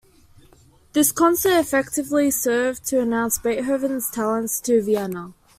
[0.93, 5.33] This concert effectively served to announce Beethoven's talents to Vienna.